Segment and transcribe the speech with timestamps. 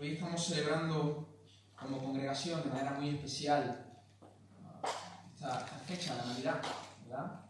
[0.00, 1.28] Hoy estamos celebrando
[1.78, 3.86] como congregación de manera muy especial
[5.34, 6.62] esta, fecha, la Navidad,
[7.04, 7.44] ¿verdad?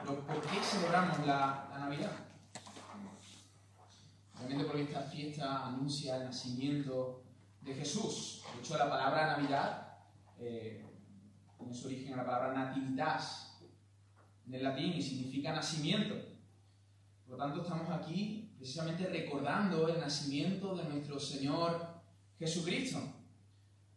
[0.00, 2.12] Pero ¿por qué celebramos la, Navidad?
[4.34, 7.22] Obviamente porque esta fiesta anuncia el nacimiento
[7.60, 8.42] de Jesús.
[8.54, 9.98] De hecho, la palabra Navidad
[10.38, 10.82] eh,
[11.58, 13.60] tiene su origen en la palabra nativitas
[14.46, 16.14] en el latín y significa nacimiento.
[17.26, 22.00] Por lo tanto, estamos aquí precisamente recordando el nacimiento de nuestro Señor
[22.38, 22.98] Jesucristo.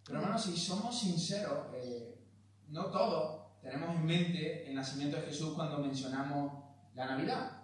[0.03, 2.19] Pero hermanos, si somos sinceros, eh,
[2.67, 7.61] no todos tenemos en mente el nacimiento de Jesús cuando mencionamos la Navidad.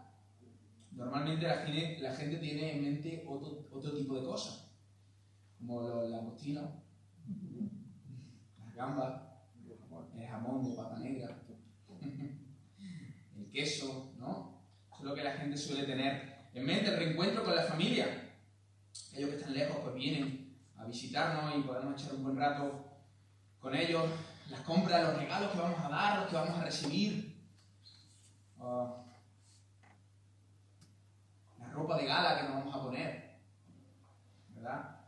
[0.94, 4.72] Normalmente la gente, tiene en mente otro, otro tipo de cosas,
[5.58, 6.70] como los langostinos,
[8.60, 9.24] las gambas,
[10.16, 11.38] el jamón de pata negra,
[13.36, 14.64] el queso, ¿no?
[14.90, 18.32] Eso es lo que la gente suele tener en mente el reencuentro con la familia.
[19.12, 22.86] Aquellos que están lejos pues vienen a visitarnos y podemos echar un buen rato
[23.60, 24.04] con ellos.
[24.50, 27.42] Las compras, los regalos que vamos a dar, los que vamos a recibir.
[28.60, 29.04] Ah,
[31.60, 33.40] la ropa de gala que nos vamos a poner.
[34.50, 35.00] ¿Verdad?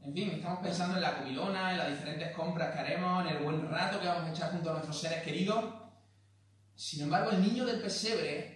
[0.00, 3.44] En fin, estamos pensando en la comilona, en las diferentes compras que haremos, en el
[3.44, 5.64] buen rato que vamos a echar junto a nuestros seres queridos.
[6.74, 8.51] Sin embargo, el niño del pesebre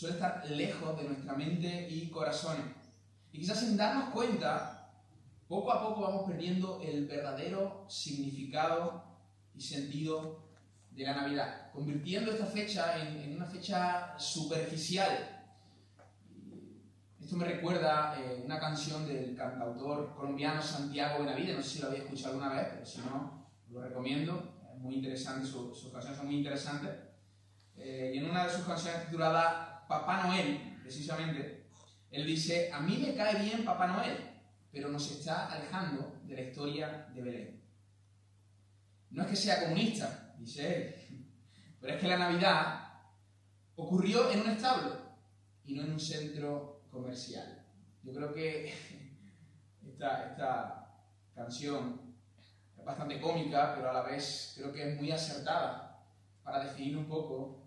[0.00, 2.64] suele estar lejos de nuestra mente y corazones.
[3.32, 4.90] Y quizás sin darnos cuenta,
[5.46, 9.04] poco a poco vamos perdiendo el verdadero significado
[9.54, 10.42] y sentido
[10.90, 15.44] de la Navidad, convirtiendo esta fecha en, una fecha superficial.
[17.20, 21.88] Esto me recuerda eh, una canción del cantautor colombiano Santiago Benavides, no sé si lo
[21.88, 26.26] había escuchado alguna vez, pero si no, lo recomiendo, es muy interesante, sus canciones son
[26.26, 26.90] muy interesantes.
[27.76, 31.66] Eh, y en una de sus canciones titulada Papá Noel, precisamente,
[32.12, 34.18] él dice, a mí me cae bien Papá Noel,
[34.70, 37.64] pero nos está alejando de la historia de Belén.
[39.10, 41.26] No es que sea comunista, dice él,
[41.80, 42.88] pero es que la Navidad
[43.74, 44.96] ocurrió en un establo
[45.64, 47.66] y no en un centro comercial.
[48.04, 48.72] Yo creo que
[49.88, 50.94] esta, esta
[51.34, 52.14] canción
[52.78, 56.00] es bastante cómica, pero a la vez creo que es muy acertada
[56.44, 57.60] para definir un poco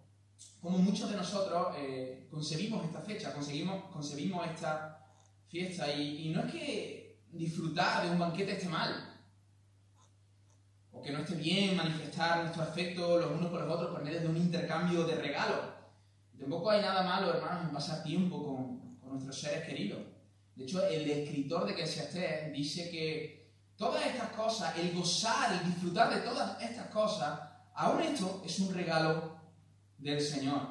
[0.63, 5.05] como muchos de nosotros eh, concebimos esta fecha, concebimos, concebimos esta
[5.49, 5.91] fiesta.
[5.91, 9.13] Y, no es que disfrutar de un banquete esté mal,
[10.91, 14.21] o que no esté bien manifestar nuestro afecto los unos por los otros por medio
[14.21, 15.59] de un intercambio de regalos.
[16.39, 19.99] Tampoco hay nada malo, hermanos, en pasar tiempo con, con nuestros seres queridos.
[20.55, 26.13] De hecho, el escritor de esté dice que todas estas cosas, el gozar, el disfrutar
[26.13, 27.37] de todas estas cosas,
[27.73, 29.42] aún esto es un regalo
[30.03, 30.67] del Señor.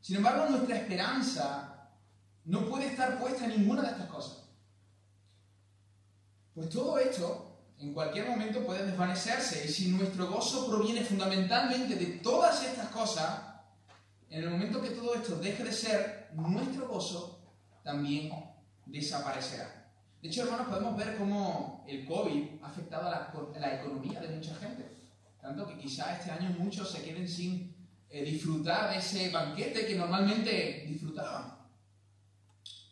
[0.00, 1.90] Sin embargo, nuestra esperanza
[2.44, 4.44] no puede estar puesta en ninguna de estas cosas.
[6.54, 7.48] Pues todo esto
[7.78, 13.42] en cualquier momento puede desvanecerse y si nuestro gozo proviene fundamentalmente de todas estas cosas,
[14.30, 17.40] en el momento que todo esto deje de ser, nuestro gozo
[17.84, 18.32] también
[18.86, 19.78] desaparecerá.
[20.20, 24.54] De hecho, hermanos, podemos ver cómo el COVID ha afectado a la, economía de mucha
[24.56, 24.84] gente.
[25.40, 27.77] Tanto que quizá este año muchos se queden sin
[28.10, 31.58] eh, disfrutar de ese banquete que normalmente disfrutaban.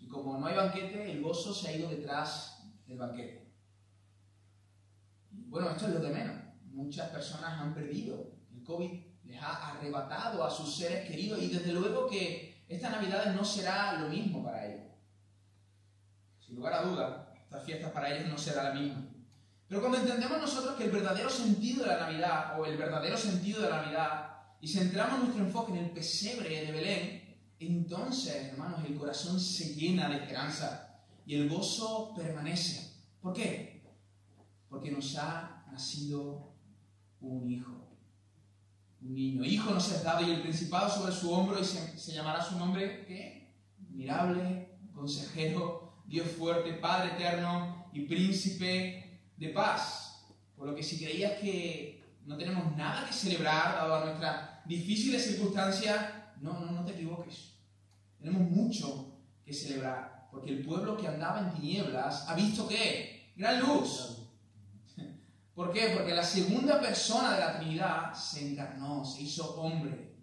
[0.01, 3.51] Y como no hay banquete, el gozo se ha ido detrás del banquete.
[5.31, 6.37] bueno, esto es lo de menos.
[6.65, 8.33] Muchas personas han perdido.
[8.53, 13.35] El COVID les ha arrebatado a sus seres queridos y desde luego que esta Navidad
[13.35, 14.87] no será lo mismo para ellos.
[16.39, 19.03] Sin lugar a dudas, estas fiestas para ellos no será la misma.
[19.69, 23.63] Pero cuando entendemos nosotros que el verdadero sentido de la Navidad o el verdadero sentido
[23.63, 27.27] de la Navidad y centramos nuestro enfoque en el pesebre de Belén,
[27.59, 32.93] entonces, hermanos, el corazón se llena de esperanza y el gozo permanece.
[33.21, 33.83] ¿Por qué?
[34.69, 36.55] Porque nos ha nacido
[37.21, 37.73] un hijo,
[39.01, 39.45] un niño.
[39.45, 43.05] Hijo nos es dado y el principado sobre su hombro y se, llamará su nombre,
[43.07, 43.55] ¿qué?
[43.81, 50.27] Admirable, consejero, Dios fuerte, Padre eterno y príncipe de paz.
[50.57, 51.96] Por lo que si creías que
[52.27, 57.55] no tenemos nada que celebrar dado a nuestra difícil circunstancia, no, no, no te equivoques.
[58.19, 63.33] Tenemos mucho que celebrar, porque el pueblo que andaba en tinieblas ha visto qué?
[63.37, 64.23] Gran luz.
[65.55, 65.93] ¿Por qué?
[65.97, 70.17] Porque la segunda persona de la Trinidad se encarnó, se hizo hombre.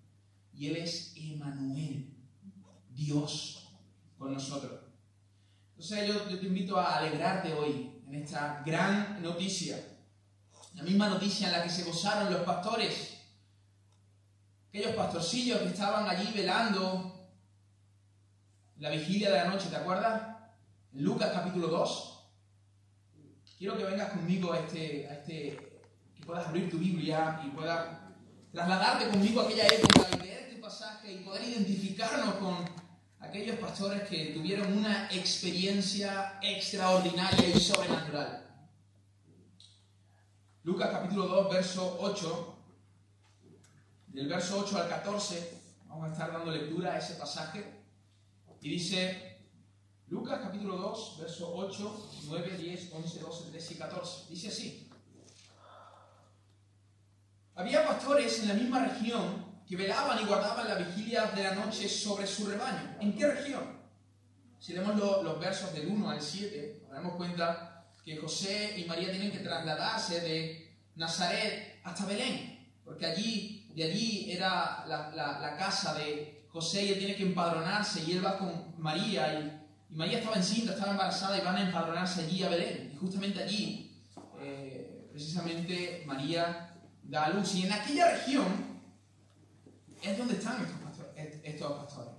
[0.54, 2.14] Y Él es Emanuel,
[2.90, 3.72] Dios
[4.18, 4.82] con nosotros.
[5.70, 9.93] Entonces yo te invito a alegrarte hoy en esta gran noticia
[10.74, 13.18] la misma noticia en la que se gozaron los pastores,
[14.70, 17.30] aquellos pastorcillos que estaban allí velando
[18.78, 20.36] la vigilia de la noche, ¿te acuerdas?
[20.94, 22.14] En Lucas capítulo 2,
[23.58, 25.82] quiero que vengas conmigo a este, a este,
[26.16, 27.88] que puedas abrir tu Biblia y puedas
[28.52, 32.58] trasladarte conmigo a aquella época y leer este pasaje y poder identificarnos con
[33.20, 38.43] aquellos pastores que tuvieron una experiencia extraordinaria y sobrenatural.
[40.64, 42.56] Lucas capítulo 2, verso 8,
[44.08, 47.84] del verso 8 al 14, vamos a estar dando lectura a ese pasaje,
[48.62, 49.42] y dice,
[50.08, 54.90] Lucas capítulo 2, verso 8, 9, 10, 11, 12, 13 y 14, dice así,
[57.56, 61.90] había pastores en la misma región que velaban y guardaban la vigilia de la noche
[61.90, 62.98] sobre su rebaño.
[63.00, 63.82] ¿En qué región?
[64.60, 67.73] Si leemos los versos del 1 al 7, nos daremos cuenta
[68.04, 74.32] que José y María tienen que trasladarse de Nazaret hasta Belén, porque allí, de allí
[74.32, 79.40] era la, casa de José y él tiene que empadronarse y él va con María
[79.40, 79.60] y,
[79.96, 82.92] María estaba encinta, estaba embarazada y van a empadronarse allí a Belén.
[82.96, 83.96] Y justamente allí,
[84.42, 86.74] eh, precisamente, María
[87.04, 87.54] da a luz.
[87.54, 88.48] Y en aquella región
[90.02, 91.40] es donde están estos pastores.
[91.44, 92.14] Estos pastores.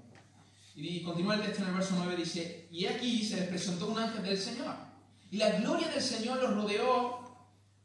[0.77, 3.99] Y continúa el texto en el verso 9, dice, y aquí se les presentó un
[3.99, 4.94] ángel del Señor
[5.35, 7.19] y la gloria del Señor los rodeó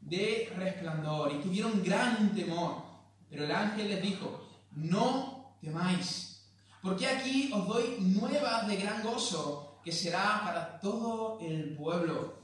[0.00, 2.84] de resplandor y tuvieron gran temor.
[3.28, 6.44] Pero el ángel les dijo, no temáis,
[6.80, 12.38] porque aquí os doy nuevas de gran gozo, que será para todo el pueblo.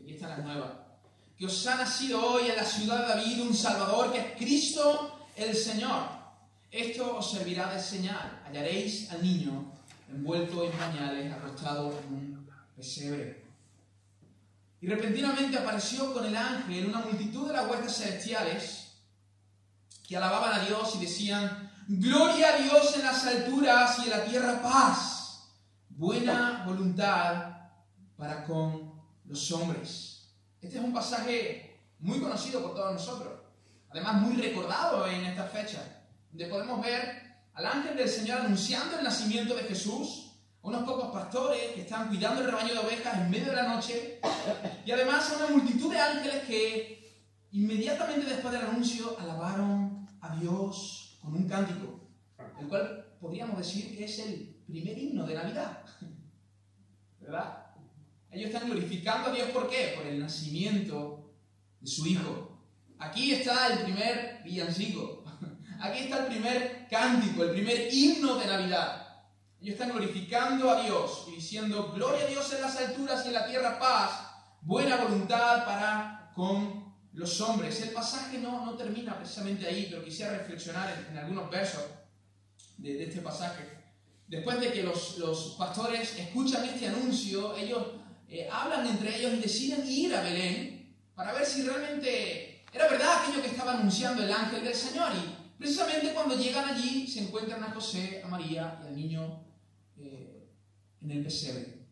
[0.00, 0.72] Aquí están las nuevas.
[1.36, 5.26] Que os ha nacido hoy en la ciudad de David un Salvador, que es Cristo
[5.36, 6.04] el Señor.
[6.70, 8.40] Esto os servirá de señal.
[8.46, 9.74] Hallaréis al niño
[10.08, 13.49] envuelto en pañales, acostado en un pesebre.
[14.80, 18.94] Y repentinamente apareció con el ángel una multitud de las huestes celestiales
[20.06, 24.24] que alababan a Dios y decían, Gloria a Dios en las alturas y en la
[24.24, 25.48] tierra paz,
[25.88, 27.50] buena voluntad
[28.16, 28.92] para con
[29.24, 30.32] los hombres.
[30.60, 33.40] Este es un pasaje muy conocido por todos nosotros,
[33.90, 39.04] además muy recordado en esta fecha, donde podemos ver al ángel del Señor anunciando el
[39.04, 40.29] nacimiento de Jesús,
[40.62, 44.20] unos pocos pastores que están cuidando el rebaño de ovejas en medio de la noche,
[44.84, 51.18] y además a una multitud de ángeles que inmediatamente después del anuncio alabaron a Dios
[51.20, 52.00] con un cántico,
[52.60, 55.84] el cual podríamos decir que es el primer himno de Navidad.
[57.20, 57.66] ¿Verdad?
[58.30, 59.94] Ellos están glorificando a Dios ¿por qué?
[59.96, 61.32] Por el nacimiento
[61.80, 62.58] de su Hijo.
[62.98, 65.24] Aquí está el primer villancico.
[65.80, 68.99] Aquí está el primer cántico, el primer himno de Navidad.
[69.62, 73.34] Ellos están glorificando a Dios y diciendo, gloria a Dios en las alturas y en
[73.34, 74.10] la tierra paz,
[74.62, 77.82] buena voluntad para con los hombres.
[77.82, 81.84] El pasaje no, no termina precisamente ahí, pero quisiera reflexionar en, algunos versos
[82.78, 83.68] de, este pasaje.
[84.28, 87.86] Después de que los, los pastores escuchan este anuncio, ellos
[88.30, 93.24] eh, hablan entre ellos y deciden ir a Belén para ver si realmente era verdad
[93.24, 95.10] aquello que estaba anunciando el ángel del Señor.
[95.14, 99.49] Y precisamente cuando llegan allí se encuentran a José, a María y al niño
[101.02, 101.86] en el pesebre.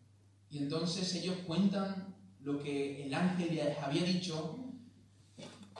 [0.50, 4.64] Y entonces ellos cuentan lo que el ángel les había dicho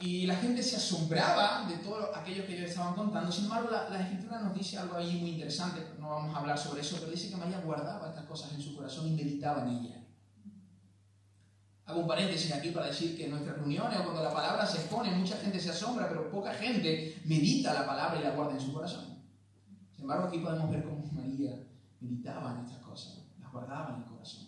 [0.01, 3.33] y la gente se asombraba de todo aquello que ellos estaban contando.
[3.33, 6.83] Sin embargo, la, escritura nos dice algo ahí muy interesante, no vamos a hablar sobre
[6.83, 9.99] eso, pero dice que María guardaba estas cosas en su corazón y meditaba en ellas.
[11.87, 14.79] Hago un paréntesis aquí para decir que en nuestras reuniones o cuando la palabra se
[14.79, 18.61] expone, mucha gente se asombra, pero poca gente medita la palabra y la guarda en
[18.61, 19.19] su corazón.
[19.95, 21.59] Sin embargo, aquí podemos ver cómo María
[22.01, 23.18] meditaba en estas cosas
[23.59, 24.47] guardaba en el corazón.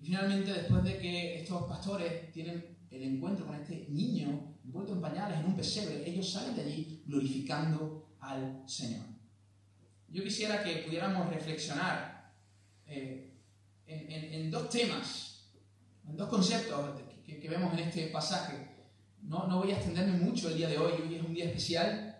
[0.00, 5.00] Y finalmente, después de que estos pastores tienen el encuentro con este niño envuelto en
[5.00, 9.04] pañales en un pesebre, ellos salen de allí glorificando al Señor.
[10.08, 12.32] Yo quisiera que pudiéramos reflexionar
[12.86, 13.32] eh,
[13.86, 15.50] en, dos temas,
[16.08, 18.76] en dos conceptos que, vemos en este pasaje.
[19.22, 22.16] No, no voy a extenderme mucho el día de hoy, hoy es un día especial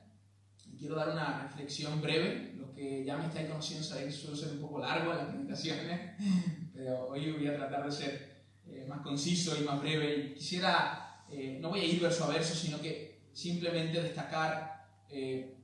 [0.79, 4.61] quiero dar una reflexión breve que ya me estáis conociendo sabéis que suelo ser un
[4.61, 6.13] poco largo en las presentaciones,
[6.75, 10.17] pero hoy voy a tratar de ser eh, más conciso y más breve.
[10.17, 15.57] Y quisiera, eh, no voy a ir verso a verso, sino que simplemente destacar eh,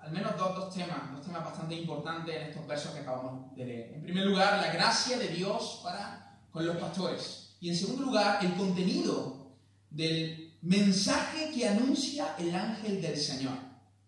[0.00, 3.64] al menos dos, dos, temas, dos temas bastante importantes en estos versos que acabamos de
[3.64, 3.94] leer.
[3.94, 7.56] En primer lugar, la gracia de Dios para con los pastores.
[7.60, 9.56] Y en segundo lugar, el contenido
[9.90, 13.58] del mensaje que anuncia el ángel del Señor.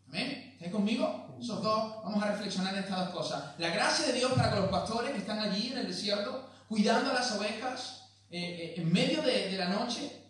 [0.06, 0.52] ¿Amén?
[0.52, 1.27] ¿Estáis conmigo?
[1.40, 3.58] Esos dos, vamos a reflexionar en estas dos cosas.
[3.58, 7.10] La gracia de Dios para con los pastores que están allí en el desierto, cuidando
[7.10, 10.26] a las ovejas eh, eh, en medio de, de la noche,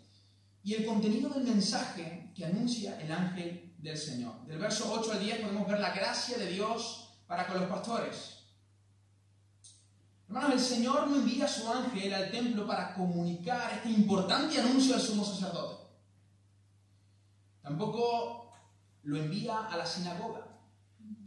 [0.62, 4.44] y el contenido del mensaje que anuncia el ángel del Señor.
[4.46, 8.38] Del verso 8 al 10 podemos ver la gracia de Dios para con los pastores.
[10.26, 14.94] Hermanos, el Señor no envía a su ángel al templo para comunicar este importante anuncio
[14.94, 15.84] al sumo sacerdote.
[17.62, 18.52] Tampoco
[19.04, 20.47] lo envía a la sinagoga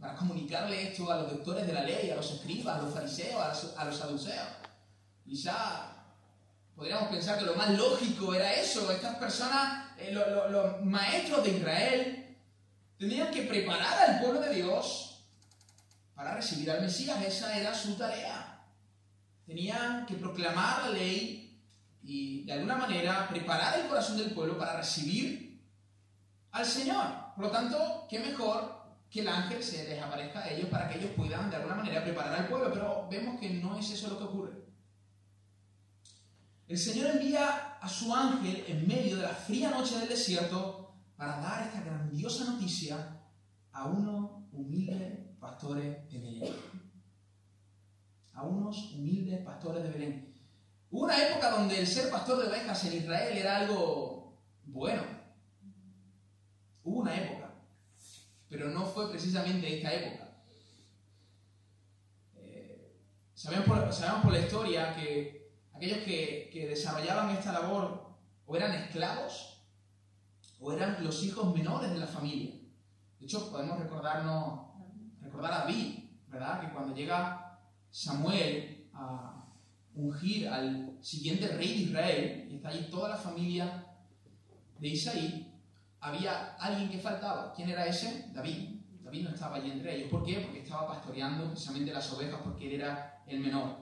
[0.02, 3.74] para comunicarle esto a los doctores de la ley, a los escribas, a los fariseos,
[3.76, 4.48] a los, saduceos.
[5.24, 5.92] Quizá
[6.74, 8.90] podríamos pensar que lo más lógico era eso.
[8.90, 12.36] Estas personas, eh, los maestros de Israel,
[12.98, 15.24] tendrían que preparar al pueblo de Dios
[16.14, 17.22] para recibir al Mesías.
[17.22, 18.64] Esa era su tarea.
[19.46, 21.60] Tenían que proclamar la ley
[22.02, 25.62] y de alguna manera preparar el corazón del pueblo para recibir
[26.50, 27.06] al Señor.
[27.36, 28.81] Por lo tanto, qué mejor
[29.12, 32.02] que el ángel se les aparezca a ellos para que ellos puedan de alguna manera
[32.02, 34.52] preparar al pueblo, pero vemos que no es eso lo que ocurre.
[36.66, 41.36] El Señor envía a su ángel en medio de la fría noche del desierto para
[41.40, 43.20] dar esta grandiosa noticia
[43.72, 46.54] a unos humildes pastores de Belén.
[48.32, 50.34] A unos humildes pastores de Belén.
[50.90, 55.02] Hubo una época donde el ser pastor de ovejas en Israel era algo bueno.
[56.82, 57.31] Hubo una época
[58.52, 60.28] pero no fue precisamente esta época.
[62.36, 62.92] Eh,
[63.32, 69.64] sabemos, por, la historia que aquellos que, desarrollaban esta labor o eran esclavos
[70.60, 72.54] o eran los hijos menores de la familia.
[73.18, 74.66] De hecho, podemos recordarnos,
[75.22, 76.60] recordar a David, ¿verdad?
[76.60, 77.58] Que cuando llega
[77.90, 79.46] Samuel a
[79.94, 83.86] ungir al siguiente rey de Israel, y está allí toda la familia
[84.78, 85.51] de Isaí,
[86.02, 87.54] había alguien que faltaba.
[87.54, 88.26] ¿Quién era ese?
[88.34, 88.80] David.
[89.02, 90.10] David no estaba allí entre ellos.
[90.10, 90.40] ¿Por qué?
[90.40, 93.76] Porque estaba pastoreando precisamente las ovejas porque él era el menor.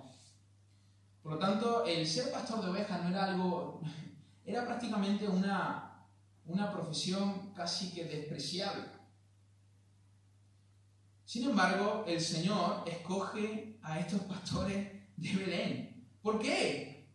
[1.22, 3.80] Por lo tanto, el ser pastor de ovejas no era algo,
[4.44, 6.06] era prácticamente una,
[6.44, 8.84] una profesión casi que despreciable.
[11.24, 16.06] Sin embargo, el Señor escoge a estos pastores de Belén.
[16.20, 17.08] ¿Por qué?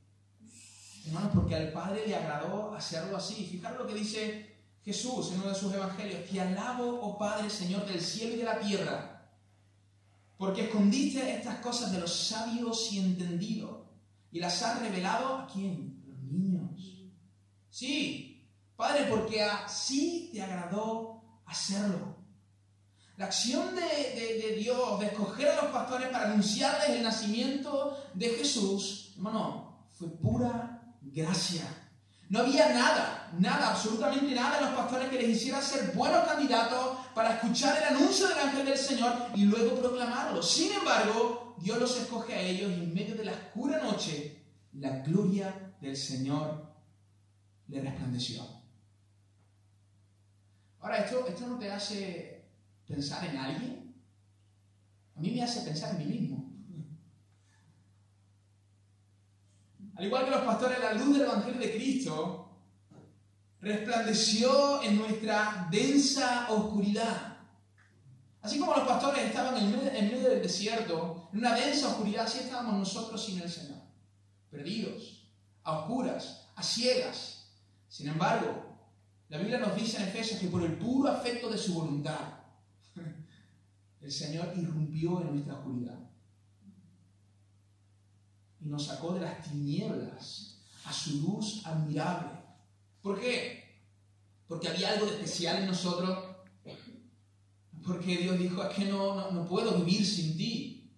[1.06, 3.46] Hermanos, porque al Padre le agradó hacerlo así.
[3.46, 4.55] Fijaros lo que dice
[4.86, 8.44] Jesús en uno de sus evangelios, te alabo, oh Padre, Señor del cielo y de
[8.44, 9.32] la tierra,
[10.38, 13.88] porque escondiste estas cosas de los sabios y entendidos
[14.32, 16.04] y las has revelado a quién?
[16.06, 17.02] A los niños.
[17.72, 22.18] Sí, Padre, porque así te agradó hacerlo.
[23.18, 28.30] La acción de, de, Dios de escoger a los pastores para anunciarles el nacimiento de
[28.30, 31.64] Jesús, hermano, fue pura gracia.
[32.30, 36.98] No había nada, nada, absolutamente nada en los pastores que les hiciera ser buenos candidatos
[37.14, 40.42] para escuchar el anuncio del ángel del Señor y luego proclamarlo.
[40.42, 44.90] Sin embargo, Dios los escoge a ellos y en medio de la oscura noche, la
[45.00, 46.74] gloria del Señor
[47.68, 48.44] le resplandeció.
[50.80, 52.46] Ahora, ¿esto, esto no te hace
[52.88, 53.96] pensar en alguien?
[55.16, 56.45] A mí me hace pensar en mí mismo.
[59.96, 62.46] Al igual que los pastores, la luz del Evangelio de Cristo
[63.62, 67.38] resplandeció en nuestra densa oscuridad.
[68.42, 72.76] Así como los pastores estaban en medio, del desierto, en una densa oscuridad, así estábamos
[72.76, 73.80] nosotros sin el Señor,
[74.52, 75.28] perdidos,
[75.64, 77.50] a oscuras, a ciegas.
[77.88, 78.78] Sin embargo,
[79.30, 82.20] la Biblia nos dice en Efesios que por el puro afecto de su voluntad,
[84.02, 86.05] el Señor irrumpió en nuestra oscuridad
[88.66, 92.32] y nos sacó de las tinieblas a su luz admirable.
[93.02, 93.64] ¿Por qué?
[94.48, 96.36] Porque había algo de especial en nosotros.
[97.86, 100.92] Porque Dios dijo, es que no, no, puedo vivir sin ti.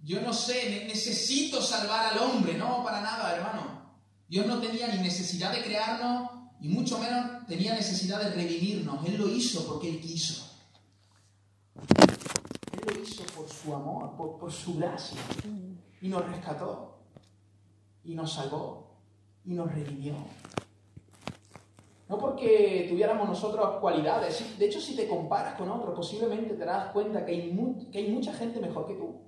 [0.00, 2.56] Yo no sé, necesito salvar al hombre.
[2.56, 3.96] No, para nada, hermano.
[4.26, 9.06] Dios no tenía ni necesidad de crearnos y mucho menos tenía necesidad de redimirnos.
[9.06, 10.50] Él lo hizo porque Él quiso
[13.04, 15.20] hizo por su amor, por, su gracia.
[16.00, 16.98] Y nos rescató.
[18.02, 18.98] Y nos salvó.
[19.44, 20.14] Y nos redimió.
[22.08, 24.58] No porque tuviéramos nosotros cualidades.
[24.58, 28.10] De hecho, si te comparas con otros, posiblemente te das cuenta que hay, que hay
[28.10, 29.20] mucha gente mejor que tú.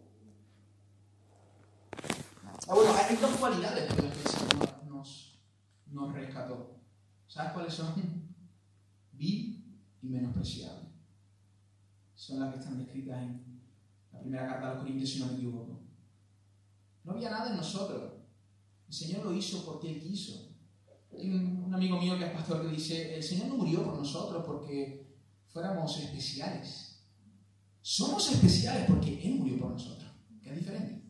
[2.68, 5.40] Ah, bueno, hay dos cualidades por las que el Señor nos,
[5.86, 6.76] nos rescató.
[7.26, 7.94] ¿Sabes cuáles son?
[9.12, 9.64] Vi
[10.02, 10.86] y menospreciable
[12.26, 13.55] son las que están descritas en
[14.20, 15.80] primera carta a los Corintios, si no me equivoco.
[17.04, 18.14] No había nada en nosotros.
[18.88, 20.48] El Señor lo hizo porque Él quiso.
[21.12, 24.44] Hay un, amigo mío que es pastor que dice, el Señor no murió por nosotros
[24.46, 25.06] porque
[25.48, 27.04] fuéramos especiales.
[27.80, 30.10] Somos especiales porque Él murió por nosotros,
[30.42, 31.02] que es diferente.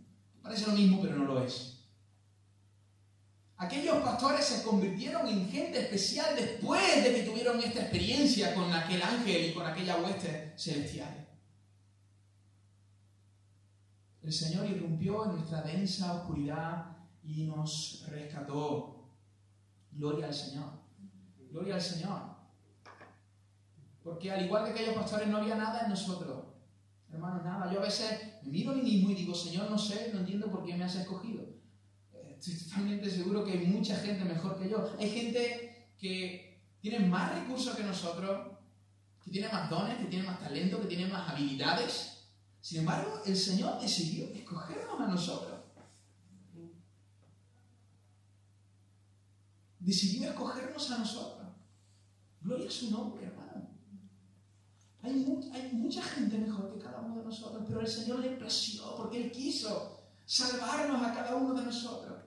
[0.42, 1.76] Parece lo mismo, pero no lo es.
[3.58, 9.02] Aquellos pastores se convirtieron en gente especial después de que tuvieron esta experiencia con aquel
[9.02, 11.25] ángel y con aquella hueste celestial.
[14.26, 19.08] El Señor irrumpió en nuestra densa oscuridad y nos rescató.
[19.92, 20.68] Gloria al Señor.
[21.48, 22.22] Gloria al Señor.
[24.02, 26.44] Porque al igual que aquellos pastores no había nada en nosotros.
[27.12, 27.72] Hermanos, nada.
[27.72, 30.50] Yo a veces me miro a mí mismo y digo, Señor, no sé, no entiendo
[30.50, 31.44] por qué me has escogido.
[32.12, 34.90] Estoy totalmente seguro que hay mucha gente mejor que yo.
[34.98, 38.58] Hay gente que tiene más recursos que nosotros,
[39.22, 42.15] que tiene más dones, que tiene más talento, que tiene más habilidades.
[42.66, 45.60] Sin embargo, el Señor decidió escogernos a nosotros.
[49.78, 51.46] Decidió escogernos a nosotros.
[52.40, 53.68] Gloria a su nombre, hermano.
[55.00, 59.26] Hay, mucha gente mejor que cada uno de nosotros, pero el Señor le plació porque
[59.26, 62.18] Él quiso salvarnos a cada uno de nosotros.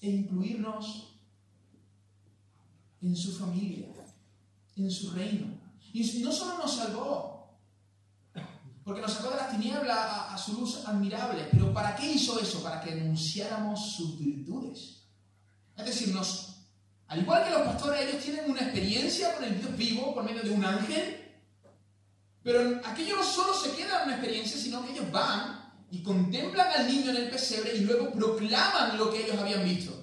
[0.00, 1.18] E incluirnos
[3.02, 3.88] en su familia,
[4.76, 5.67] en su reino.
[5.92, 7.38] Y no solo nos salvó,
[8.84, 9.98] porque nos sacó de las tinieblas
[10.30, 12.62] a, su luz admirable, pero ¿para qué hizo eso?
[12.62, 15.02] Para que anunciáramos sus virtudes.
[15.76, 16.56] Es decir, nos,
[17.06, 20.42] al igual que los pastores, ellos tienen una experiencia con el Dios vivo por medio
[20.42, 21.18] de un ángel,
[22.42, 26.68] pero aquello no solo se queda en una experiencia, sino que ellos van y contemplan
[26.68, 30.02] al niño en el pesebre y luego proclaman lo que ellos habían visto.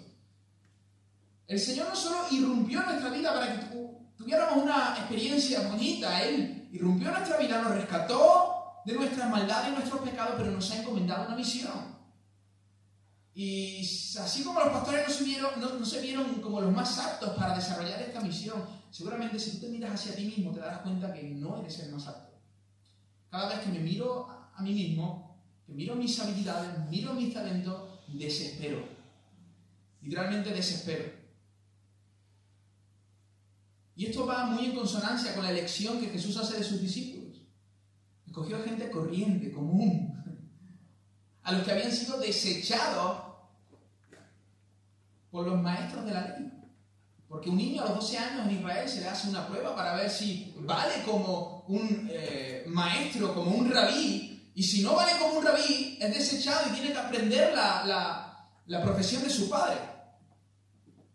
[1.47, 3.65] El Señor no solo irrumpió en nuestra vida para que
[4.17, 9.75] tuviéramos una experiencia bonita, Él irrumpió en nuestra vida, nos rescató de nuestras maldades y
[9.75, 11.95] nuestros pecados, pero nos ha encomendado una misión.
[13.33, 18.21] Y así como los pastores no se, vieron, como los más aptos para desarrollar esta
[18.21, 21.79] misión, seguramente si tú te miras hacia ti mismo te darás cuenta que no eres
[21.79, 22.33] el más apto.
[23.29, 27.99] Cada vez que me miro a mí mismo, que miro mis habilidades, miro mis talentos,
[28.07, 28.87] desespero.
[30.01, 31.24] Literalmente desespero.
[33.95, 37.41] Y esto va muy en consonancia con la elección que Jesús hace de sus discípulos.
[38.27, 40.11] Escogió gente corriente, común,
[41.43, 43.21] a los que habían sido desechados
[45.31, 46.51] por los maestros de la ley.
[47.29, 49.95] Porque un niño a los 12 años en Israel se le hace una prueba para
[49.95, 55.39] ver si vale como un eh, maestro, como un rabí, y si no vale como
[55.39, 59.77] un rabí, es desechado y tiene que aprender la, la profesión de su padre.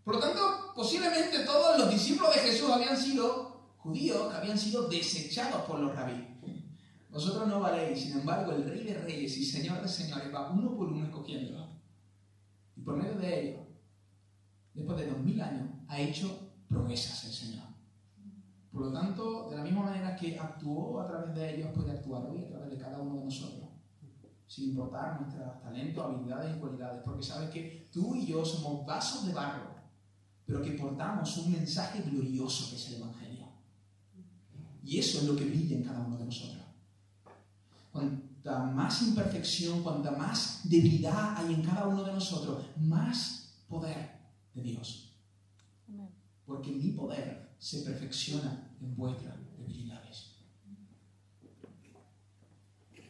[0.05, 4.89] Por lo tanto, posiblemente todos los discípulos de Jesús habían sido judíos, que habían sido
[4.89, 6.29] desechados por los rabíes.
[7.11, 10.77] Vosotros no valéis, sin embargo, el Rey de Reyes y Señor de Señores va uno
[10.77, 11.69] por uno escogiendo.
[12.77, 13.67] Y por medio de ello,
[14.75, 17.65] después de dos mil años, ha hecho promesas el Señor.
[18.73, 22.27] Por lo tanto, de la misma manera que actuó a través de ellos, puede actuar
[22.27, 23.69] hoy a través de cada uno de nosotros.
[24.47, 27.03] Sin importar nuestros talentos, habilidades y cualidades.
[27.05, 29.80] Porque sabes que tú y yo somos vasos de barro,
[30.51, 33.47] pero que portamos un mensaje glorioso que es el Evangelio.
[34.83, 36.61] Y eso es lo que brilla en cada uno de nosotros
[37.91, 44.19] cuanta más imperfección, cuanta más debilidad hay en cada uno de nosotros, más poder
[44.55, 45.13] de Dios.
[46.47, 50.31] Porque mi poder se perfecciona en vuestras debilidades.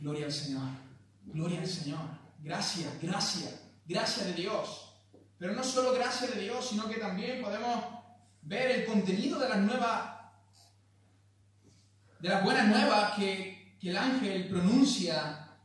[0.00, 0.68] Gloria al Señor.
[1.26, 2.00] Gloria al Señor.
[2.42, 4.89] Gracias, gracias, gracias de Dios.
[5.40, 7.82] Pero no solo gracias de Dios, sino que también podemos
[8.42, 10.20] ver el contenido de las nuevas,
[12.20, 15.56] de las buenas nuevas que, el ángel pronuncia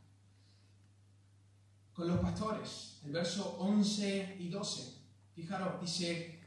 [1.92, 3.00] con los pastores.
[3.04, 4.94] El verso 11 y 12.
[5.34, 6.40] Fijaros, dice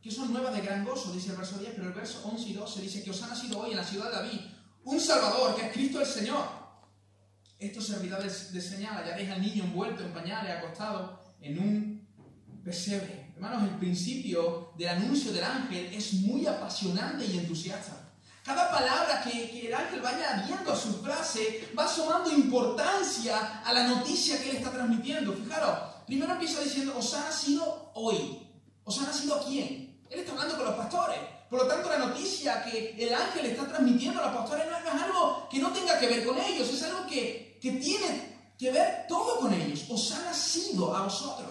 [0.00, 2.54] que son nuevas de gran gozo, dice el verso 10, pero el verso 11 y
[2.54, 4.40] 12 dice que os ha nacido hoy en la ciudad de David
[4.84, 6.59] un Salvador, que es Cristo el Señor.
[7.60, 8.96] Esto servirá de, señal.
[8.96, 12.08] Hallaréis al niño envuelto en pañales, acostado en un
[12.64, 13.32] pesebre.
[13.34, 18.08] Hermanos, el principio del anuncio del ángel es muy apasionante y entusiasta.
[18.42, 23.86] Cada palabra que, el ángel vaya añadiendo a su frase va sumando importancia a la
[23.86, 25.34] noticia que él está transmitiendo.
[25.34, 28.40] Fijaros, primero empieza diciendo, os ha nacido hoy.
[28.84, 30.00] ¿Os ha nacido a quién?
[30.08, 31.18] Él está hablando con los pastores.
[31.50, 35.02] Por lo tanto, la noticia que el ángel está transmitiendo a los pastores no, es
[35.02, 39.06] algo que no tenga que ver con ellos, es algo que, que tiene que ver
[39.08, 39.86] todo con ellos.
[39.88, 41.50] Os ha nacido a vosotros.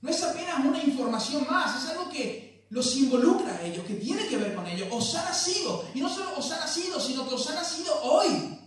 [0.00, 4.26] No es apenas una información más, es algo que los involucra a ellos, que tiene
[4.26, 4.88] que ver con ellos.
[4.90, 8.58] Os ha nacido, y no solo os ha nacido, sino que os ha nacido hoy.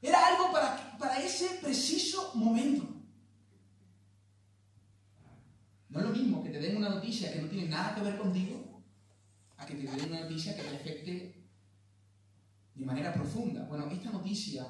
[0.00, 2.86] Era algo para, para ese preciso momento.
[5.88, 8.18] No es lo mismo que te den una noticia que no tiene nada que ver
[8.18, 8.82] contigo,
[9.56, 11.37] a que te den una noticia que te afecte
[12.78, 13.64] de manera profunda.
[13.66, 14.66] Bueno, esta noticia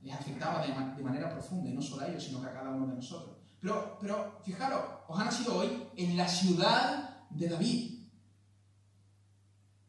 [0.00, 2.70] les afectaba de, de manera profunda, y no solo a ellos, sino que a cada
[2.70, 3.36] uno de nosotros.
[3.60, 8.08] Pero, pero fijaros, os ha nacido hoy en la ciudad de David.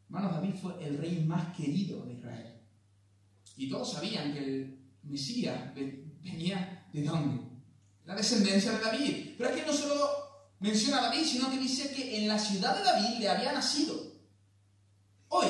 [0.08, 2.60] Hermanos, David fue el rey más querido de Israel.
[3.56, 7.42] Y todos sabían que el Mesías venía de dónde?
[8.04, 9.34] La descendencia de David.
[9.36, 10.08] Pero aquí no solo
[10.60, 13.94] menciona a David, sino que dice que en la ciudad de David le había nacido.
[15.28, 15.46] Hoy,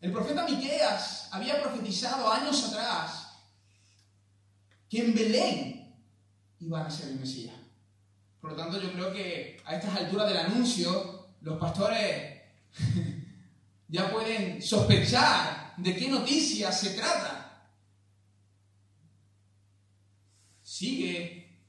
[0.00, 3.28] el profeta Miqueas había profetizado años atrás
[4.88, 5.94] que en Belén
[6.58, 7.54] iba a nacer el Mesías.
[8.40, 12.42] Por lo tanto, yo creo que a estas alturas del anuncio, los pastores
[13.88, 17.68] ya pueden sospechar de qué noticia se trata.
[20.62, 21.60] Sigue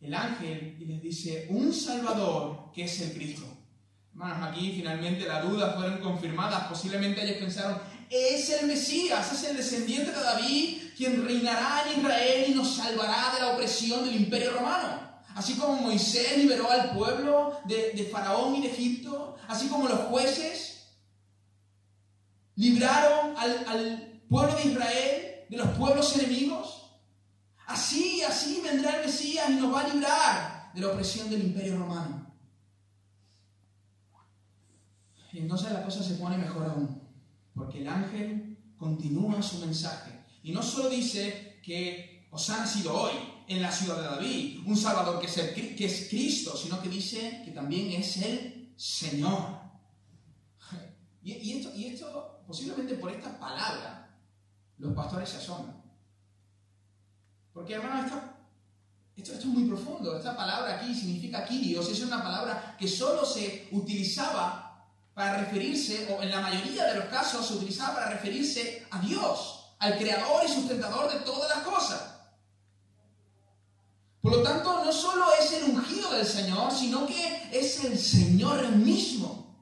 [0.00, 3.55] el ángel y les dice, un Salvador que es el Cristo.
[4.18, 6.68] Hermanos, aquí finalmente las dudas fueron confirmadas.
[6.68, 12.44] Posiblemente ellos pensaron, es el Mesías, es el descendiente de David, quien reinará en Israel
[12.48, 15.06] y nos salvará de la opresión del imperio romano.
[15.34, 20.94] Así como Moisés liberó al pueblo de, Faraón y de Egipto, así como los jueces
[22.54, 26.90] libraron al, al pueblo de Israel de los pueblos enemigos.
[27.66, 31.76] Así, así vendrá el Mesías y nos va a librar de la opresión del imperio
[31.76, 32.15] romano.
[35.36, 36.98] Y entonces la cosa se pone mejor aún,
[37.54, 40.10] porque el ángel continúa su mensaje.
[40.42, 43.12] Y no solo dice que os ha nacido hoy
[43.46, 47.42] en la ciudad de David un Salvador que es, que es Cristo, sino que dice
[47.44, 49.60] que también es el Señor.
[51.22, 54.18] Y, esto, y esto, posiblemente por esta palabra,
[54.78, 55.82] los pastores se asombran.
[57.52, 58.22] Porque hermano, esto,
[59.16, 60.16] esto, es muy profundo.
[60.16, 64.65] Esta palabra aquí significa Kyrios, es una palabra que solo se utilizaba
[65.16, 69.72] para referirse, o en la mayoría de los casos se utilizaba para referirse a Dios,
[69.78, 72.02] al creador y sustentador de todas las cosas.
[74.20, 78.68] Por lo tanto, no solo es el ungido del Señor, sino que es el Señor
[78.72, 79.56] mismo.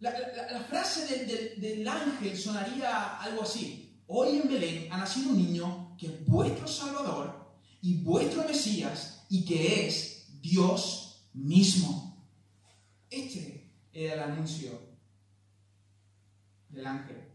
[0.00, 0.12] La,
[0.68, 1.24] frase
[1.56, 4.02] del ángel sonaría algo así.
[4.06, 9.46] Hoy en Belén ha nacido un niño que es vuestro Salvador y vuestro Mesías y
[9.46, 10.99] que es Dios
[11.32, 12.26] mismo.
[13.08, 14.80] Este era el anuncio
[16.68, 17.28] del ángel.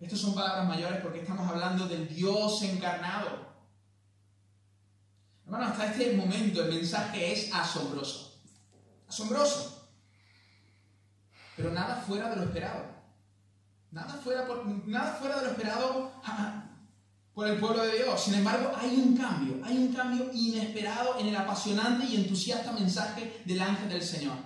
[0.00, 3.46] Estas son palabras mayores porque estamos hablando del Dios encarnado.
[5.44, 8.42] Hermano, hasta este momento el mensaje es asombroso.
[9.08, 9.88] Asombroso.
[11.56, 12.96] Pero nada fuera de lo esperado.
[13.92, 14.46] Nada fuera,
[14.84, 16.12] nada fuera de lo esperado
[17.36, 18.24] por el pueblo de Dios.
[18.24, 23.42] Sin embargo, hay un cambio, hay un cambio inesperado en el apasionante y entusiasta mensaje
[23.44, 24.38] del ángel del Señor.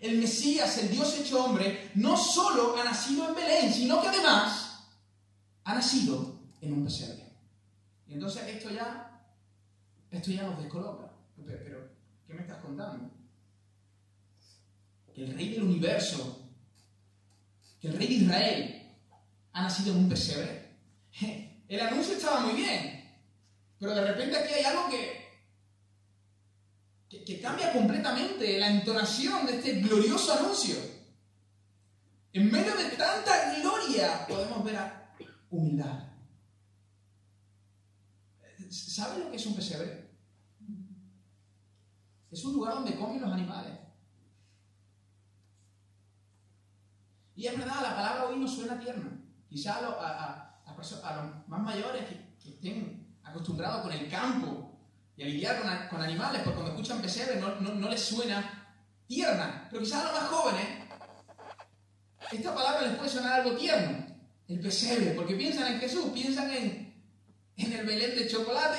[0.00, 4.86] El Mesías, el Dios hecho hombre, no solo ha nacido en Belén, sino que además
[5.64, 7.30] ha nacido en un pesebre.
[8.06, 9.22] Y entonces esto ya,
[10.10, 11.12] esto ya nos descoloca.
[11.44, 11.90] Pero,
[12.26, 13.10] ¿qué me estás contando?
[15.14, 16.48] Que el rey del universo,
[17.82, 18.96] que el rey de Israel,
[19.52, 20.64] ha nacido en un pesebre.
[21.68, 23.18] El anuncio estaba muy bien,
[23.78, 25.24] pero de repente aquí hay algo que,
[27.24, 30.76] que, cambia completamente la entonación de este glorioso anuncio.
[32.32, 35.14] En medio de tanta gloria podemos ver a
[35.50, 36.14] humildad.
[38.70, 40.10] ¿Sabe lo que es un pesebre?
[42.30, 43.78] Es un lugar donde comen los animales.
[47.36, 49.20] Y es verdad, la palabra hoy no suena tierna.
[49.48, 54.70] Quizá a, a, los más mayores que, estén acostumbrados con el campo
[55.16, 59.66] y a lidiar con, animales, porque cuando escuchan pesebre no, no, les suena tierna.
[59.70, 60.66] Pero quizás a los más jóvenes,
[62.32, 64.06] esta palabra les puede sonar algo tierno,
[64.48, 67.02] el pesebre, porque piensan en Jesús, piensan en,
[67.56, 68.78] en el Belén de chocolate,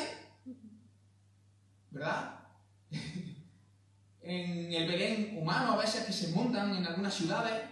[1.89, 2.39] ¿verdad?
[4.21, 7.63] en el Belén humano a veces que se montan en algunas ciudades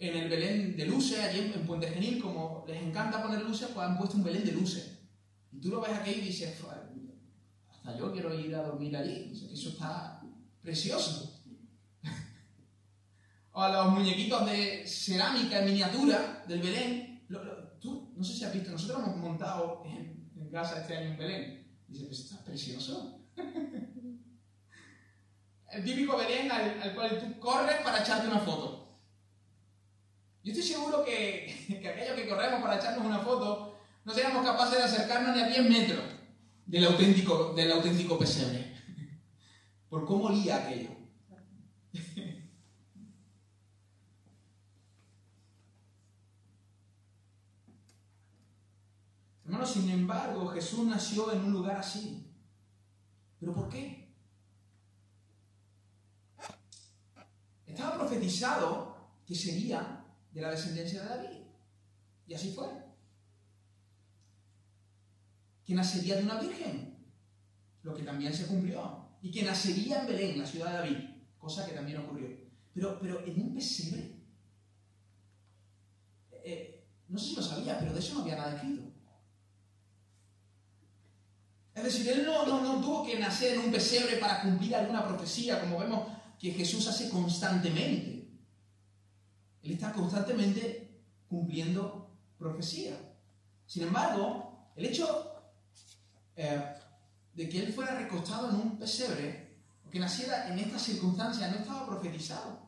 [0.00, 3.86] en el Belén de luces, allí en Puente Genil, como les encanta poner luces, pues
[3.86, 4.98] han puesto un Belén de luces.
[5.52, 6.58] Y tú lo ves aquí y dices,
[7.70, 10.22] hasta yo quiero ir a dormir allí, eso está
[10.62, 11.42] precioso.
[13.52, 17.26] o a los muñequitos de cerámica en miniatura del Belén.
[17.78, 20.18] tú, no sé si has visto, nosotros hemos montado en,
[20.50, 21.70] casa este año un Belén.
[21.86, 23.20] Dices, pues está precioso.
[25.70, 28.79] el típico Belén al, al cual tú corres para echarte una foto.
[30.42, 34.78] Yo estoy seguro que, que aquellos que corremos para echarnos una foto no seríamos capaces
[34.78, 36.02] de acercarnos ni a 10 metros
[36.66, 38.74] del auténtico, del auténtico pesebre.
[39.88, 40.90] Por cómo olía aquello.
[49.44, 52.26] Hermanos, sin embargo, Jesús nació en un lugar así.
[53.40, 54.14] ¿Pero por qué?
[57.66, 59.99] Estaba profetizado que sería
[60.32, 61.38] de la descendencia de David.
[62.26, 62.66] Y así fue.
[65.64, 66.96] Que nacería de una virgen,
[67.82, 69.08] lo que también se cumplió.
[69.22, 72.28] Y que nacería en Belén, la ciudad de David, cosa que también ocurrió.
[72.72, 74.16] Pero, pero en un pesebre.
[76.44, 78.90] Eh, no sé si lo sabía, pero de eso no había nada escrito.
[81.74, 85.60] Es decir, él no, no, tuvo que nacer en un pesebre para cumplir alguna profecía,
[85.60, 88.19] como vemos que Jesús hace constantemente.
[89.62, 90.90] Él está constantemente
[91.28, 92.96] cumpliendo profecía.
[93.66, 95.30] Sin embargo, el hecho
[96.36, 96.74] eh,
[97.34, 101.58] de que él fuera recostado en un pesebre, o que naciera en estas circunstancias, no
[101.58, 102.58] estaba profetizado.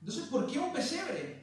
[0.00, 1.42] Entonces, ¿por qué un pesebre?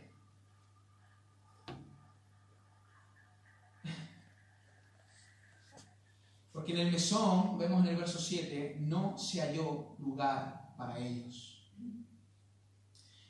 [6.51, 11.58] Porque en el mesón, vemos en el verso 7, no se halló lugar para ellos.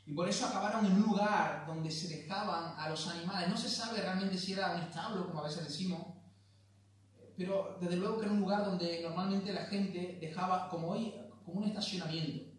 [0.06, 3.48] Y por eso acabaron en un lugar donde se dejaban a los animales.
[3.48, 6.16] No se sabe realmente si era un establo, como a veces decimos,
[7.38, 11.14] pero desde luego que era un lugar donde normalmente la gente dejaba, como hoy,
[11.46, 12.52] como un estacionamiento,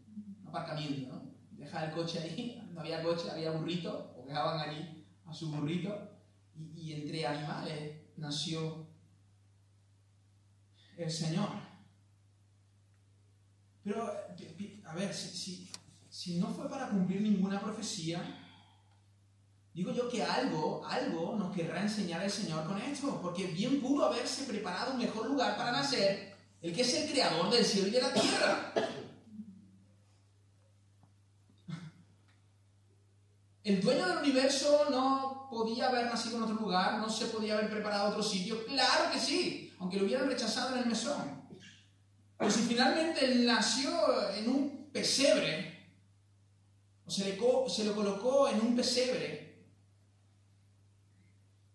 [0.43, 1.35] un aparcamiento, ¿no?
[1.51, 6.09] Dejaba el coche ahí, no había coche, había burrito, o dejaban allí a su burrito,
[6.55, 8.87] y, y entre animales nació
[10.97, 11.49] el Señor.
[13.83, 14.11] Pero,
[14.85, 15.70] a ver, si, si,
[16.29, 18.21] no fue para cumplir ninguna profecía,
[19.73, 24.05] digo yo que algo, algo nos querrá enseñar el Señor con esto, porque bien pudo
[24.05, 27.91] haberse preparado un mejor lugar para nacer, el que es el creador del cielo y
[27.91, 28.73] de la tierra.
[33.65, 36.99] ¿El dueño del universo no podía haber nacido en otro lugar?
[36.99, 38.65] ¿No se podía haber preparado otro sitio?
[38.67, 41.49] Claro que sí, aunque lo hubieran rechazado en el mesón.
[42.37, 43.91] Pero si finalmente nació
[44.35, 45.70] en un pesebre,
[47.11, 49.67] se lo colocó en un pesebre,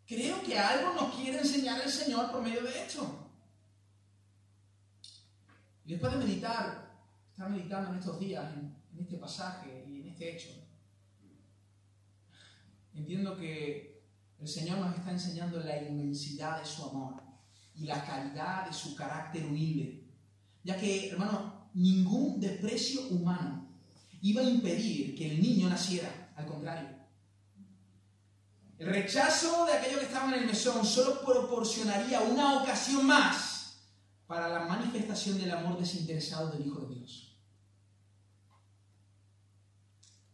[0.08, 3.30] creo que algo nos quiere enseñar el Señor por medio de esto.
[5.86, 6.98] Y después de meditar,
[7.30, 10.66] estar meditando en estos días, en este pasaje y en este hecho,
[12.96, 14.02] Entiendo que
[14.40, 17.22] el Señor nos está enseñando la inmensidad de su amor
[17.76, 20.08] y la calidad de su carácter humilde.
[20.64, 23.65] Ya que, hermano, ningún desprecio humano
[24.26, 26.90] iba a impedir que el niño naciera, al contrario.
[28.80, 33.84] El rechazo de aquellos que estaban en el mesón solo proporcionaría una ocasión más
[34.26, 37.40] para la manifestación del amor desinteresado del Hijo de Dios.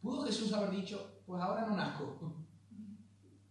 [0.02, 2.48] ¿Pudo Jesús haber dicho, pues ahora no nazco?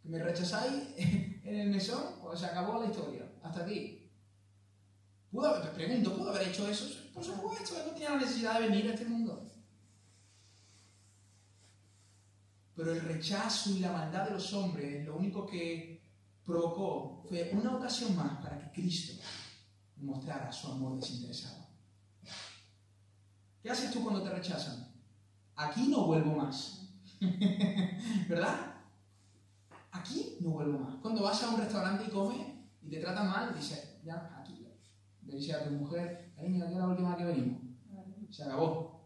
[0.05, 2.14] ¿Me rechazáis en el mesón?
[2.22, 3.31] Pues se acabó la historia.
[3.42, 4.11] Hasta aquí.
[5.31, 6.87] ¿Pudo haber, pregunto, ¿pudo haber hecho eso?
[7.12, 9.30] Por supuesto, él no tenía la necesidad de venir a este mundo.
[12.81, 16.03] Pero el rechazo y la maldad de los hombres lo único que
[16.43, 19.23] provocó fue una ocasión más para que Cristo
[19.99, 21.66] mostrara su amor desinteresado.
[23.62, 24.95] ¿Qué haces tú cuando te rechazan?
[25.57, 26.88] Aquí no vuelvo más.
[28.31, 28.77] ¿Verdad?
[29.90, 30.95] aquí no vuelvo más.
[31.03, 32.47] Cuando vas a un restaurante y comes
[32.81, 34.66] y te tratan mal, dices, ya, aquí.
[35.27, 37.61] Le dices a tu mujer, cariño, aquí es la última que venimos.
[38.31, 38.99] Se acabó.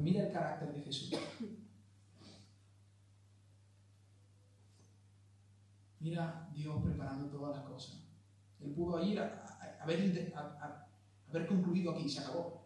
[0.00, 1.12] Mira el carácter de Jesús.
[6.00, 8.00] Mira Dios preparando todas las cosas.
[8.60, 9.44] Él pudo ir a,
[9.80, 10.32] haber,
[11.28, 12.64] haber concluido aquí, se acabó.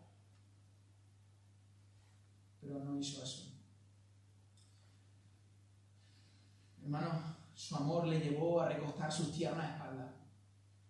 [2.61, 3.53] Pero no hizo eso.
[6.83, 10.13] Hermano, su amor le llevó a recostar sus tiernas espaldas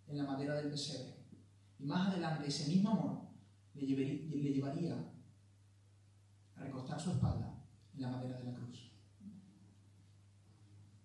[0.08, 1.14] en la madera del pesebre.
[1.78, 3.20] Y más adelante ese mismo amor
[3.74, 5.13] le, llevaría a
[6.64, 7.54] recostar su espalda
[7.94, 8.90] en la madera de la cruz.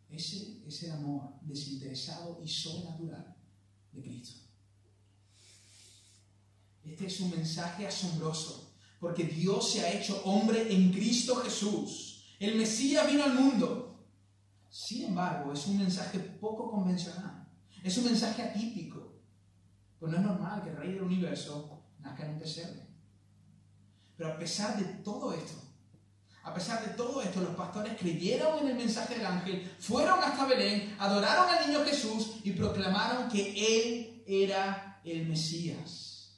[0.09, 3.35] Ese es el amor desinteresado y sobrenatural
[3.91, 4.41] de Cristo.
[6.83, 12.35] Este es un mensaje asombroso, porque Dios se ha hecho hombre en Cristo Jesús.
[12.39, 13.89] El Mesías vino al mundo
[14.69, 17.47] sin embargo, es un mensaje poco convencional.
[17.83, 19.15] Es un mensaje atípico.
[19.99, 22.87] Pues no es normal que el rey del universo nazca en un pesebre.
[24.19, 25.53] Pero a pesar de todo esto,
[26.43, 30.45] a pesar de todo esto, los pastores creyeron en el mensaje del ángel, fueron hasta
[30.45, 36.37] Belén, adoraron al niño Jesús y proclamaron que Él era el Mesías.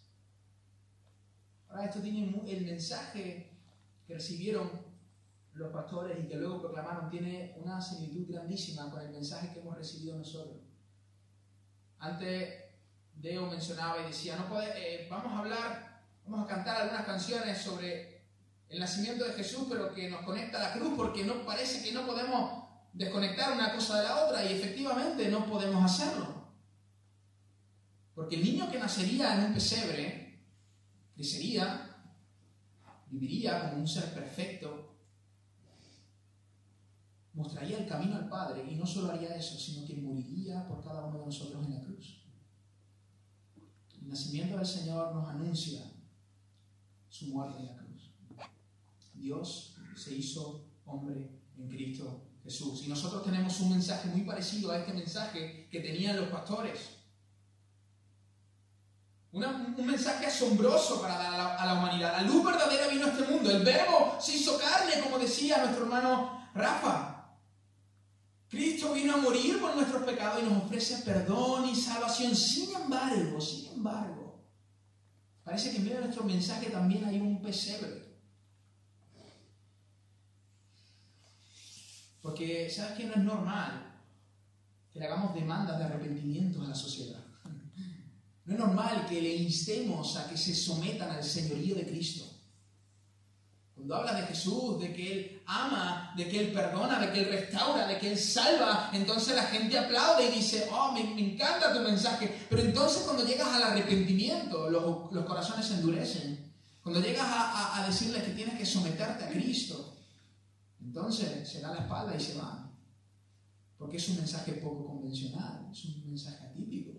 [1.69, 3.49] Ahora, esto tiene el mensaje
[4.05, 4.69] que recibieron
[5.55, 9.75] los pastores y que luego proclamaron tiene una similitud grandísima con el mensaje que hemos
[9.75, 10.57] recibido nosotros.
[11.97, 12.63] Antes
[13.15, 15.90] Deo mencionaba y decía, no puede, eh, vamos a hablar
[16.25, 18.21] Vamos a cantar algunas canciones sobre
[18.69, 21.91] el nacimiento de Jesús, pero que nos conecta a la cruz, porque no parece que
[21.91, 26.41] no podemos desconectar una cosa de la otra, y efectivamente no podemos hacerlo.
[28.15, 30.45] Porque el niño que nacería en un pesebre
[31.15, 31.97] crecería,
[33.09, 34.95] viviría como un ser perfecto,
[37.33, 41.05] mostraría el camino al Padre y no solo haría eso, sino que moriría por cada
[41.05, 42.23] uno de nosotros en la cruz.
[44.01, 45.90] El nacimiento del Señor nos anuncia
[47.21, 48.11] su muerte en la cruz.
[49.13, 52.83] Dios se hizo hombre en Cristo Jesús.
[52.85, 57.01] Y nosotros tenemos un mensaje muy parecido a este mensaje que tenían los pastores
[59.33, 62.11] un mensaje asombroso para dar a la, humanidad.
[62.17, 63.49] La luz verdadera vino a este mundo.
[63.49, 67.37] El verbo se hizo carne, como decía nuestro hermano Rafa.
[68.49, 72.35] Cristo vino a morir por nuestros pecados y nos ofrece perdón y salvación.
[72.35, 74.20] Sin embargo, sin embargo,
[75.43, 78.11] parece que en medio de nuestro mensaje también hay un pesebre.
[82.21, 83.95] Porque, ¿sabes que no es normal
[84.93, 87.19] que le hagamos demandas de arrepentimiento a la sociedad?
[88.45, 92.30] No es normal que le instemos a que se sometan al señorío de Cristo.
[93.81, 97.29] Cuando habla de Jesús, de que Él ama, de que Él perdona, de que Él
[97.29, 101.79] restaura, de que Él salva, entonces la gente aplaude y dice, oh, me, encanta tu
[101.79, 102.45] mensaje.
[102.47, 106.53] Pero entonces cuando llegas al arrepentimiento, los, corazones se endurecen.
[106.83, 109.97] Cuando llegas a, a, decirles que tienes que someterte a Cristo,
[110.79, 112.69] entonces se da la espalda y se va.
[113.79, 116.91] Porque es un mensaje poco convencional, es un mensaje atípico.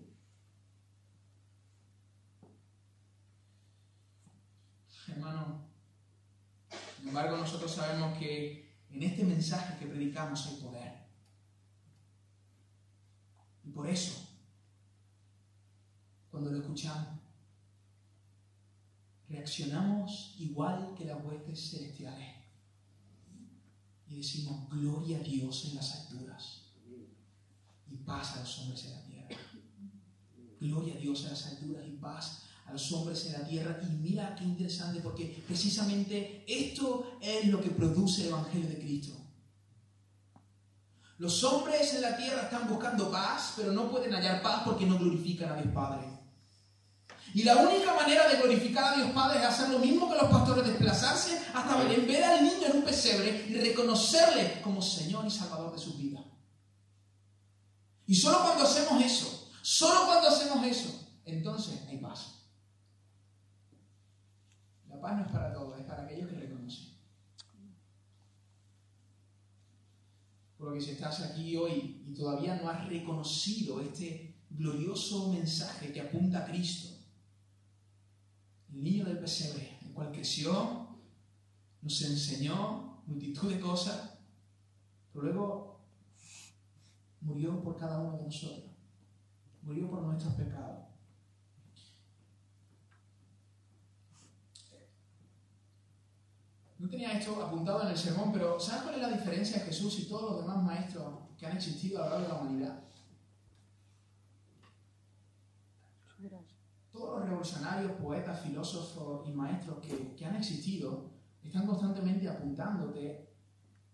[5.12, 5.71] hermano.
[7.02, 10.92] Sin embargo, nosotros sabemos que en este mensaje que predicamos hay poder.
[13.64, 14.24] Y por eso,
[16.30, 17.18] cuando lo escuchamos,
[19.28, 22.36] reaccionamos igual que las huestes celestiales.
[24.06, 26.66] Y decimos, gloria a Dios en las alturas
[27.90, 29.36] y paz a los hombres en la tierra.
[30.60, 33.80] Gloria a Dios en las alturas y paz a los hombres en la tierra.
[33.82, 39.16] Y mira qué interesante, porque precisamente esto es lo que produce el Evangelio de Cristo.
[41.18, 44.98] Los hombres en la tierra están buscando paz, pero no pueden hallar paz porque no
[44.98, 46.08] glorifican a Dios Padre.
[47.34, 50.30] Y la única manera de glorificar a Dios Padre es hacer lo mismo que los
[50.30, 55.72] pastores, desplazarse hasta ver al niño en un pesebre y reconocerle como Señor y Salvador
[55.72, 56.22] de su vida.
[58.06, 62.41] Y solo cuando hacemos eso, solo cuando hacemos eso, entonces hay paz
[65.02, 66.92] paz no es para todos, es para aquellos que reconocen.
[70.56, 75.92] Por lo que si estás aquí hoy y todavía no has reconocido este glorioso mensaje
[75.92, 76.96] que apunta a Cristo,
[78.72, 80.88] el niño del pesebre, el cual creció,
[81.82, 84.18] nos enseñó multitud de cosas,
[85.12, 85.80] pero luego
[87.20, 88.70] murió por cada uno de nosotros,
[89.62, 90.91] murió por nuestros pecados.
[96.82, 100.00] No tenía esto apuntado en el sermón, pero ¿sabes cuál es la diferencia de Jesús
[100.00, 102.82] y todos los demás maestros que han existido a lo largo de la humanidad?
[106.90, 111.08] Todos los revolucionarios, poetas, filósofos y maestros que, que han existido
[111.44, 113.28] están constantemente apuntándote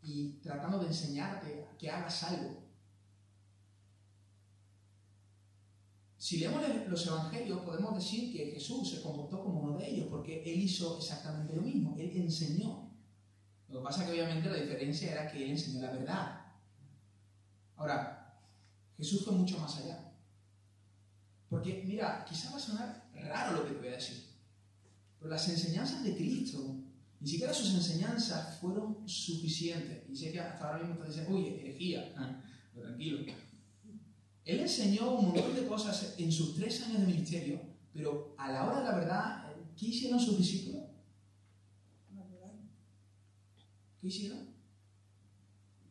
[0.03, 2.58] y tratando de enseñarte que hagas algo.
[6.29, 10.43] Si leemos los evangelios, podemos decir que Jesús se comportó como uno de ellos, porque
[10.43, 12.93] él hizo exactamente lo mismo, él enseñó.
[13.71, 16.41] Lo que pasa es que obviamente la diferencia era que él enseñó la verdad.
[17.77, 18.39] Ahora,
[18.99, 20.13] Jesús fue mucho más allá.
[21.49, 24.23] Porque, mira, quizá va a sonar raro lo que te voy a decir,
[25.19, 26.77] pero las enseñanzas de Cristo,
[27.21, 30.07] ni siquiera sus enseñanzas fueron suficientes.
[30.11, 32.43] Y sé que hasta ahora mismo estás diciendo, uy, herejía, ah,
[32.75, 33.48] pero tranquilo.
[34.49, 37.61] Él enseñó un montón de cosas en sus tres años de ministerio,
[37.93, 40.85] pero a la hora de la verdad, ¿qué hicieron sus discípulos?
[44.01, 44.49] ¿Qué hicieron?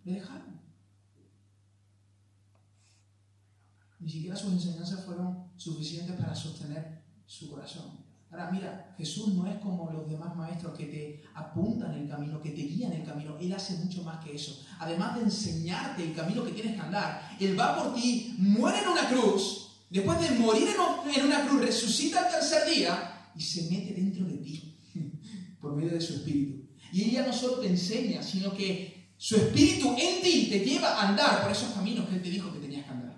[0.06, 0.60] Le dejaron.
[4.00, 8.07] Ni siquiera sus enseñanzas fueron suficientes para sostener su corazón.
[8.30, 12.50] Ahora mira, Jesús no es como los demás maestros que te apuntan el camino, que
[12.50, 13.38] te guían el camino.
[13.40, 14.66] Él hace mucho más que eso.
[14.80, 18.90] Además de enseñarte el camino que tienes que andar, Él va por ti, muere en
[18.90, 20.68] una cruz, después de morir
[21.16, 24.78] en una cruz, resucita al tercer día y se mete dentro de ti
[25.62, 26.68] por medio de su espíritu.
[26.92, 31.10] Y ella no solo te enseña, sino que su espíritu en ti te lleva a
[31.10, 33.16] andar por esos caminos que Él te dijo que tenías que andar.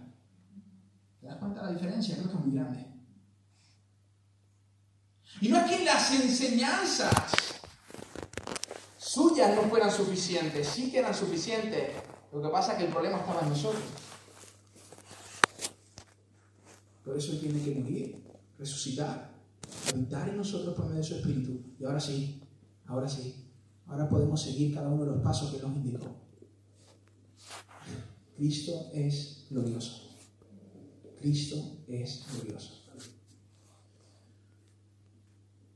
[1.19, 2.15] ¿Te das cuenta la diferencia?
[2.15, 2.88] Creo que es muy grande.
[5.41, 7.59] Y no es que las enseñanzas
[8.97, 11.91] suyas no fueran suficientes, sí que eran suficientes.
[12.31, 13.83] Lo que pasa es que el problema estaba en nosotros.
[17.03, 18.23] Por eso tiene que morir,
[18.57, 19.31] resucitar,
[19.91, 21.59] habitar en nosotros por medio de su Espíritu.
[21.79, 22.41] Y ahora sí,
[22.85, 23.45] ahora sí,
[23.87, 26.15] ahora podemos seguir cada uno de los pasos que nos indicó.
[28.35, 30.17] Cristo es glorioso.
[31.19, 32.78] Cristo es glorioso.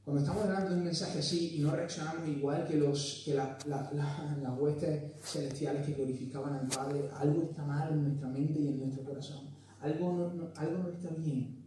[0.03, 4.59] Cuando estamos delante de un mensaje así y no reaccionamos igual que, los, que las
[4.59, 9.03] huestes celestiales que glorificaban al Padre, algo está mal en nuestra mente y en nuestro
[9.05, 9.47] corazón.
[9.79, 11.63] Algo no, algo no está bien.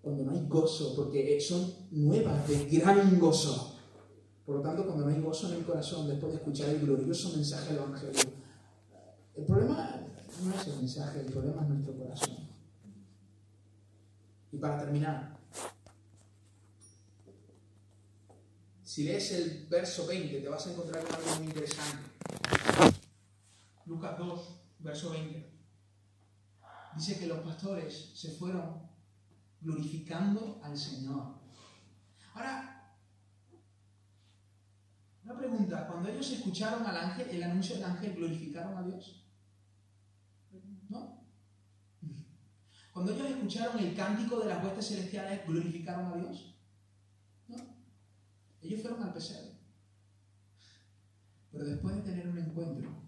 [0.00, 3.76] Cuando no hay gozo, porque son nuevas de gran gozo.
[4.46, 7.34] Por lo tanto, cuando no hay gozo en el corazón, después de escuchar el glorioso
[7.34, 8.20] mensaje del Evangelio,
[9.34, 10.00] el problema
[10.44, 12.36] no es el mensaje, el problema es nuestro corazón.
[14.52, 15.39] Y para terminar,
[18.90, 22.02] Si lees el verso 20, te vas a encontrar con algo muy interesante.
[23.86, 25.52] Lucas 2, verso 20.
[26.96, 28.90] Dice que los pastores se fueron
[29.60, 31.36] glorificando al Señor.
[32.34, 32.96] Ahora,
[35.22, 39.24] una pregunta, cuando ellos escucharon al ángel, el anuncio del ángel, ¿glorificaron a Dios?
[40.88, 41.28] ¿No?
[42.92, 46.49] Cuando ellos escucharon el cántico de las huestes celestiales, ¿glorificaron a Dios?
[48.62, 49.58] Ellos fueron al pesebre.
[51.50, 53.04] Pero después de tener un encuentro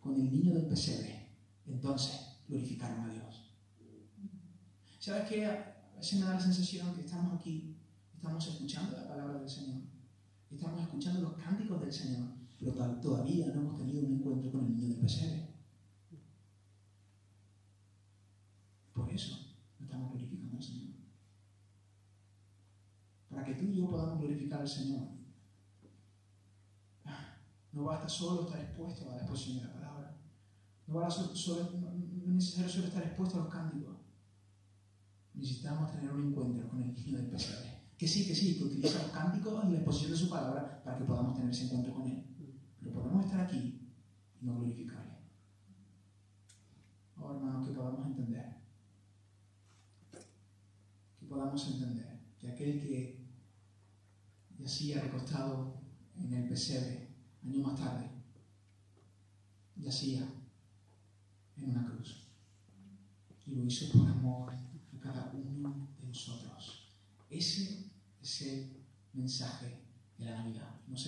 [0.00, 1.28] con el niño del pesebre,
[1.66, 3.52] entonces glorificaron a Dios.
[4.98, 5.46] ¿Sabes qué?
[5.46, 7.76] A veces me da la sensación que estamos aquí,
[8.14, 9.82] estamos escuchando la palabra del Señor,
[10.50, 14.76] estamos escuchando los cánticos del Señor, pero todavía no hemos tenido un encuentro con el
[14.76, 15.48] niño del pesebre.
[18.94, 20.98] Por eso no estamos glorificando al Señor
[23.28, 25.08] para que tú y yo podamos glorificar al Señor.
[27.72, 30.16] No basta solo estar expuesto a la exposición de la palabra.
[30.86, 33.96] No, basta solo, no, es necesario solo estar expuesto a los cánticos.
[35.34, 37.78] Necesitamos tener un encuentro con el niño del pesebre.
[37.96, 40.98] Que sí, que sí, que utiliza los cánticos y la exposición de su palabra para
[40.98, 42.24] que podamos tener ese encuentro con Él.
[42.80, 43.88] Pero podemos estar aquí
[44.40, 45.18] y no glorificarle.
[47.16, 48.56] Oh, hermanos, que podamos entender.
[51.20, 53.17] Que podamos entender que aquel que
[54.58, 55.80] yacía recostado
[56.16, 57.08] en el pesebre,
[57.44, 58.10] años más tarde,
[59.76, 60.28] yacía
[61.56, 62.28] en una cruz.
[63.46, 66.92] Y lo hizo por amor a cada uno de nosotros.
[67.30, 67.90] Ese
[68.20, 68.84] es el
[69.14, 69.80] mensaje
[70.18, 70.80] de la Navidad.
[70.86, 71.06] No sé